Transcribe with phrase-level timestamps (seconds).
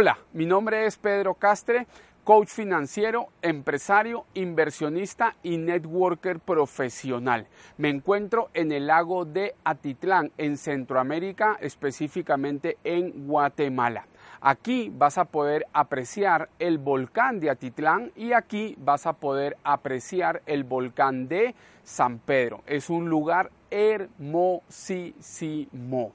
[0.00, 1.88] Hola, mi nombre es Pedro Castre,
[2.22, 7.48] coach financiero, empresario, inversionista y networker profesional.
[7.78, 14.06] Me encuentro en el lago de Atitlán, en Centroamérica, específicamente en Guatemala.
[14.40, 20.42] Aquí vas a poder apreciar el volcán de Atitlán y aquí vas a poder apreciar
[20.46, 22.62] el volcán de San Pedro.
[22.68, 26.12] Es un lugar hermosísimo.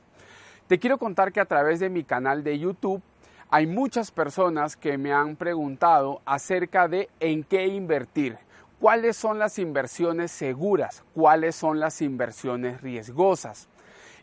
[0.68, 3.02] Te quiero contar que a través de mi canal de YouTube
[3.50, 8.38] hay muchas personas que me han preguntado acerca de en qué invertir,
[8.80, 13.70] cuáles son las inversiones seguras, cuáles son las inversiones riesgosas.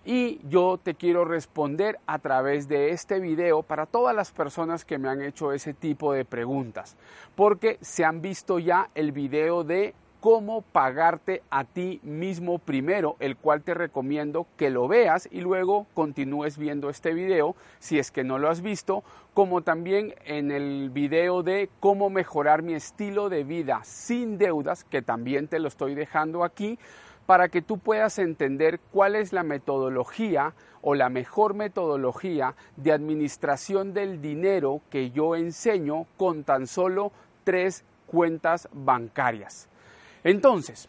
[0.05, 4.99] Y yo te quiero responder a través de este video para todas las personas que
[4.99, 6.97] me han hecho ese tipo de preguntas,
[7.37, 13.37] porque se han visto ya el video de cómo pagarte a ti mismo primero, el
[13.37, 18.23] cual te recomiendo que lo veas y luego continúes viendo este video si es que
[18.23, 23.45] no lo has visto, como también en el video de cómo mejorar mi estilo de
[23.45, 26.79] vida sin deudas, que también te lo estoy dejando aquí,
[27.25, 33.95] para que tú puedas entender cuál es la metodología o la mejor metodología de administración
[33.95, 37.13] del dinero que yo enseño con tan solo
[37.45, 39.70] tres cuentas bancarias.
[40.25, 40.89] Entonces,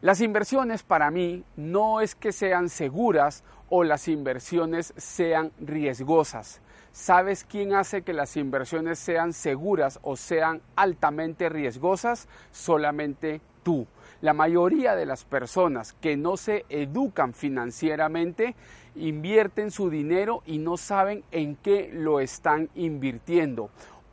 [0.00, 6.60] las inversiones para mí no es que sean seguras o las inversiones sean riesgosas.
[6.92, 12.28] ¿Sabes quién hace que las inversiones sean seguras o sean altamente riesgosas?
[12.52, 13.86] Solamente tú.
[14.20, 18.56] La mayoría de las personas que no se educan financieramente
[18.96, 23.70] invierten su dinero y no saben en qué lo están invirtiendo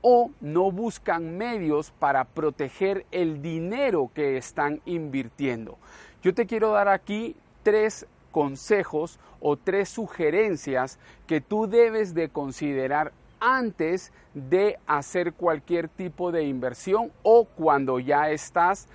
[0.07, 5.79] o no buscan medios para proteger el dinero que están invirtiendo.
[6.21, 13.13] Yo te quiero dar aquí tres consejos o tres sugerencias que tú debes de considerar
[13.39, 18.87] antes de hacer cualquier tipo de inversión o cuando ya estás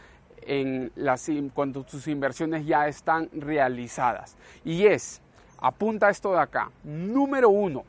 [0.42, 4.36] en las cuando tus inversiones ya están realizadas.
[4.64, 5.20] Y es,
[5.58, 7.82] apunta esto de acá, número uno,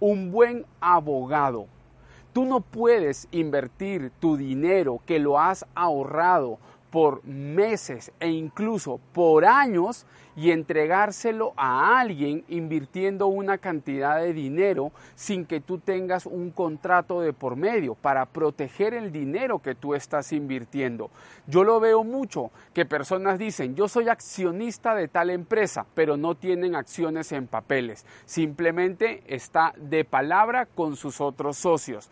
[0.00, 1.68] un buen abogado.
[2.32, 6.58] Tú no puedes invertir tu dinero que lo has ahorrado
[6.92, 14.92] por meses e incluso por años y entregárselo a alguien invirtiendo una cantidad de dinero
[15.14, 19.94] sin que tú tengas un contrato de por medio para proteger el dinero que tú
[19.94, 21.10] estás invirtiendo.
[21.46, 26.34] Yo lo veo mucho que personas dicen yo soy accionista de tal empresa pero no
[26.34, 32.10] tienen acciones en papeles, simplemente está de palabra con sus otros socios.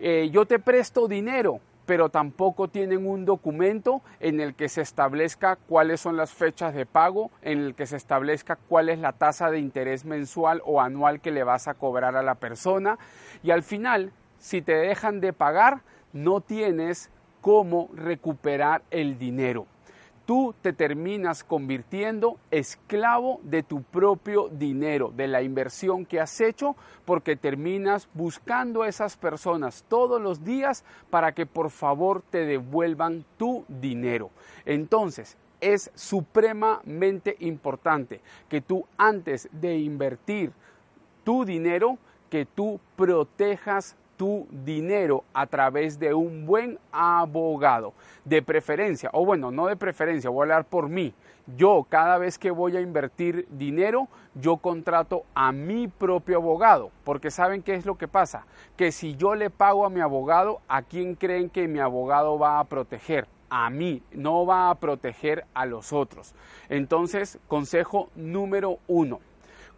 [0.00, 5.56] Eh, yo te presto dinero, pero tampoco tienen un documento en el que se establezca
[5.56, 9.50] cuáles son las fechas de pago, en el que se establezca cuál es la tasa
[9.50, 12.98] de interés mensual o anual que le vas a cobrar a la persona.
[13.42, 15.80] Y al final, si te dejan de pagar,
[16.12, 17.10] no tienes
[17.40, 19.66] cómo recuperar el dinero
[20.26, 26.76] tú te terminas convirtiendo esclavo de tu propio dinero, de la inversión que has hecho,
[27.04, 33.24] porque terminas buscando a esas personas todos los días para que por favor te devuelvan
[33.38, 34.30] tu dinero.
[34.64, 40.52] Entonces, es supremamente importante que tú antes de invertir
[41.24, 41.98] tu dinero,
[42.28, 47.94] que tú protejas tu dinero a través de un buen abogado.
[48.24, 51.14] De preferencia, o bueno, no de preferencia, voy a hablar por mí.
[51.56, 57.30] Yo cada vez que voy a invertir dinero, yo contrato a mi propio abogado, porque
[57.30, 60.82] saben qué es lo que pasa, que si yo le pago a mi abogado, ¿a
[60.82, 63.28] quién creen que mi abogado va a proteger?
[63.48, 66.34] A mí, no va a proteger a los otros.
[66.68, 69.20] Entonces, consejo número uno.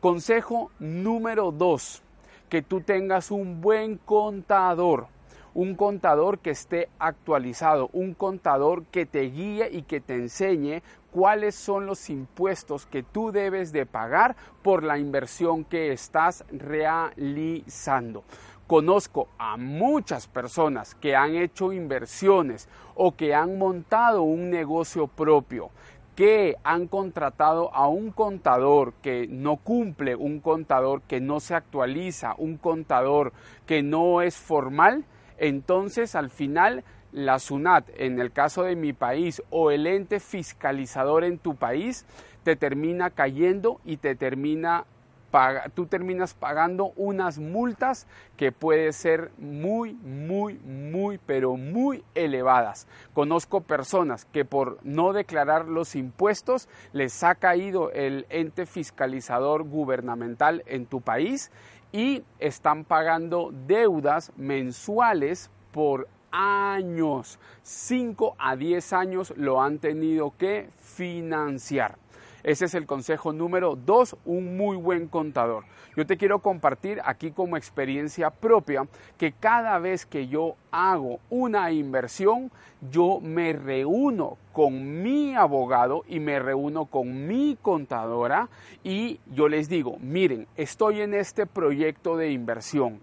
[0.00, 2.03] Consejo número dos
[2.48, 5.06] que tú tengas un buen contador,
[5.54, 11.54] un contador que esté actualizado, un contador que te guíe y que te enseñe cuáles
[11.54, 18.24] son los impuestos que tú debes de pagar por la inversión que estás realizando.
[18.66, 25.71] Conozco a muchas personas que han hecho inversiones o que han montado un negocio propio
[26.18, 32.34] que han contratado a un contador que no cumple, un contador que no se actualiza,
[32.38, 33.32] un contador
[33.66, 35.04] que no es formal,
[35.36, 36.82] entonces al final
[37.12, 42.04] la SUNAT, en el caso de mi país, o el ente fiscalizador en tu país,
[42.42, 44.86] te termina cayendo y te termina
[45.75, 52.86] tú terminas pagando unas multas que pueden ser muy, muy, muy, pero muy elevadas.
[53.13, 60.63] Conozco personas que por no declarar los impuestos les ha caído el ente fiscalizador gubernamental
[60.66, 61.51] en tu país
[61.92, 67.39] y están pagando deudas mensuales por años.
[67.63, 71.97] 5 a 10 años lo han tenido que financiar.
[72.42, 75.64] Ese es el consejo número dos, un muy buen contador.
[75.96, 78.86] Yo te quiero compartir aquí como experiencia propia
[79.16, 82.52] que cada vez que yo hago una inversión,
[82.90, 88.48] yo me reúno con mi abogado y me reúno con mi contadora
[88.84, 93.00] y yo les digo, miren, estoy en este proyecto de inversión.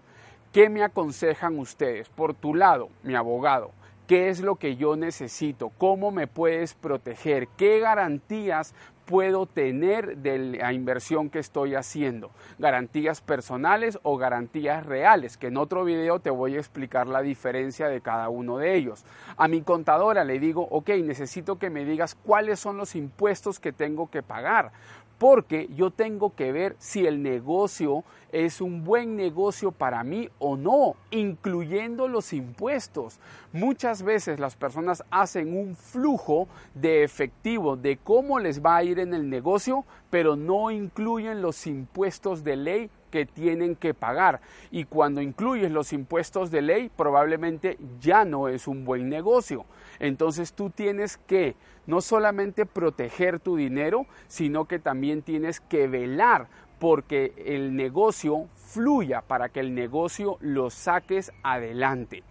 [0.52, 2.08] ¿Qué me aconsejan ustedes?
[2.08, 3.72] Por tu lado, mi abogado,
[4.06, 5.70] ¿qué es lo que yo necesito?
[5.78, 7.48] ¿Cómo me puedes proteger?
[7.56, 8.74] ¿Qué garantías
[9.06, 12.32] puedo tener de la inversión que estoy haciendo.
[12.58, 17.88] Garantías personales o garantías reales, que en otro video te voy a explicar la diferencia
[17.88, 19.04] de cada uno de ellos.
[19.36, 23.72] A mi contadora le digo, ok, necesito que me digas cuáles son los impuestos que
[23.72, 24.72] tengo que pagar
[25.18, 30.56] porque yo tengo que ver si el negocio es un buen negocio para mí o
[30.56, 33.18] no, incluyendo los impuestos.
[33.52, 38.98] Muchas veces las personas hacen un flujo de efectivo de cómo les va a ir
[38.98, 44.40] en el negocio, pero no incluyen los impuestos de ley que tienen que pagar.
[44.70, 49.64] Y cuando incluyes los impuestos de ley, probablemente ya no es un buen negocio.
[49.98, 51.56] Entonces tú tienes que
[51.86, 56.48] no solamente proteger tu dinero, sino que también tienes que velar
[56.78, 62.22] porque el negocio fluya, para que el negocio lo saques adelante.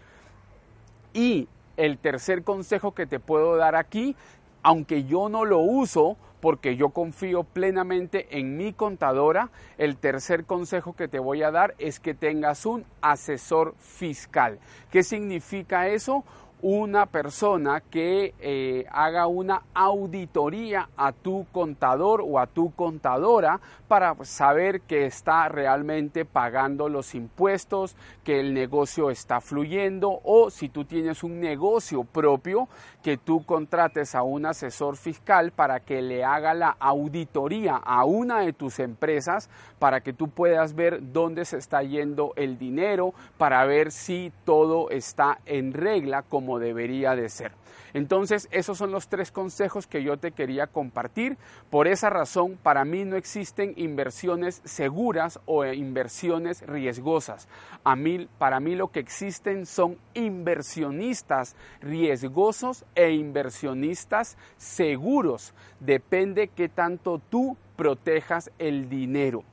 [1.13, 4.15] Y el tercer consejo que te puedo dar aquí,
[4.65, 9.51] aunque yo no lo uso, porque yo confío plenamente en mi contadora.
[9.77, 14.57] El tercer consejo que te voy a dar es que tengas un asesor fiscal.
[14.89, 16.23] ¿Qué significa eso?
[16.61, 24.15] Una persona que eh, haga una auditoría a tu contador o a tu contadora para
[24.23, 30.85] saber que está realmente pagando los impuestos, que el negocio está fluyendo o si tú
[30.85, 32.67] tienes un negocio propio,
[33.03, 38.39] que tú contrates a un asesor fiscal para que le haga la auditoría a una
[38.39, 39.49] de tus empresas
[39.79, 44.89] para que tú puedas ver dónde se está yendo el dinero, para ver si todo
[44.89, 46.23] está en regla
[46.59, 47.51] debería de ser.
[47.93, 51.37] Entonces, esos son los tres consejos que yo te quería compartir.
[51.69, 57.47] Por esa razón, para mí no existen inversiones seguras o inversiones riesgosas.
[57.83, 65.53] A mí, para mí lo que existen son inversionistas riesgosos e inversionistas seguros.
[65.79, 69.43] Depende qué tanto tú protejas el dinero.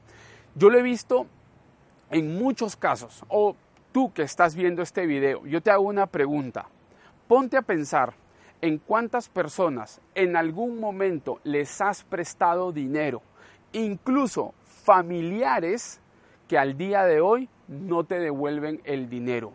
[0.55, 1.27] Yo lo he visto
[2.11, 3.57] en muchos casos, o
[3.91, 6.69] tú que estás viendo este video, yo te hago una pregunta.
[7.33, 8.13] Ponte a pensar
[8.61, 13.23] en cuántas personas en algún momento les has prestado dinero,
[13.73, 15.99] incluso familiares
[16.47, 19.55] que al día de hoy no te devuelven el dinero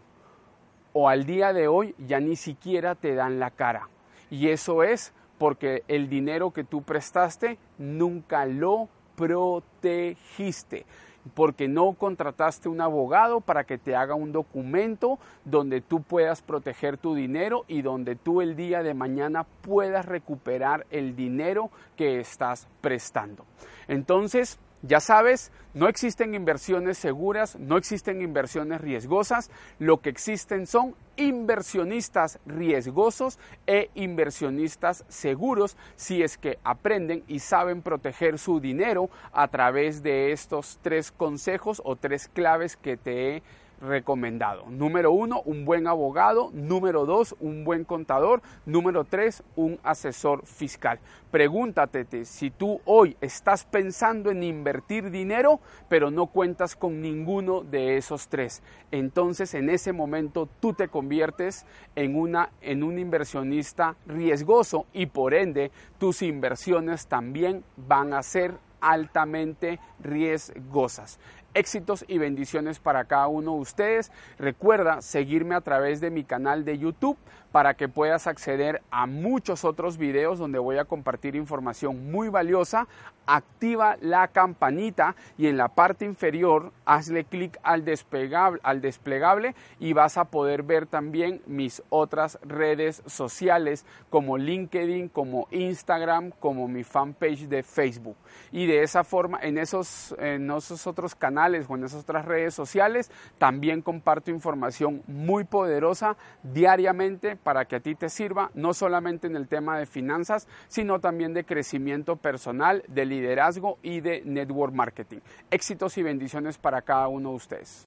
[0.91, 3.89] o al día de hoy ya ni siquiera te dan la cara.
[4.31, 10.87] Y eso es porque el dinero que tú prestaste nunca lo protegiste
[11.33, 16.97] porque no contrataste un abogado para que te haga un documento donde tú puedas proteger
[16.97, 22.67] tu dinero y donde tú el día de mañana puedas recuperar el dinero que estás
[22.81, 23.45] prestando.
[23.87, 30.95] Entonces, ya sabes, no existen inversiones seguras, no existen inversiones riesgosas, lo que existen son
[31.15, 39.47] inversionistas riesgosos e inversionistas seguros si es que aprenden y saben proteger su dinero a
[39.47, 43.43] través de estos tres consejos o tres claves que te he
[43.81, 44.65] recomendado.
[44.69, 46.49] Número uno, un buen abogado.
[46.53, 48.41] Número dos, un buen contador.
[48.65, 50.99] Número tres, un asesor fiscal.
[51.31, 57.97] Pregúntate si tú hoy estás pensando en invertir dinero, pero no cuentas con ninguno de
[57.97, 58.61] esos tres.
[58.91, 61.65] Entonces, en ese momento, tú te conviertes
[61.95, 68.55] en, una, en un inversionista riesgoso y por ende, tus inversiones también van a ser
[68.79, 71.19] altamente riesgosas.
[71.57, 74.11] Éxitos y bendiciones para cada uno de ustedes.
[74.37, 77.17] Recuerda seguirme a través de mi canal de YouTube
[77.51, 82.87] para que puedas acceder a muchos otros videos donde voy a compartir información muy valiosa.
[83.25, 89.93] Activa la campanita y en la parte inferior hazle clic al desplegable, al desplegable y
[89.93, 96.83] vas a poder ver también mis otras redes sociales como LinkedIn, como Instagram, como mi
[96.83, 98.17] fanpage de Facebook.
[98.51, 102.25] Y de esa forma, en esos, en esos otros canales, canales o en esas otras
[102.25, 108.73] redes sociales, también comparto información muy poderosa diariamente para que a ti te sirva, no
[108.73, 114.21] solamente en el tema de finanzas, sino también de crecimiento personal, de liderazgo y de
[114.25, 115.19] network marketing.
[115.51, 117.86] Éxitos y bendiciones para cada uno de ustedes.